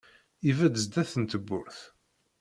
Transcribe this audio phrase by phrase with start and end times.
[0.49, 1.79] Ibedd sdat n tewwurt.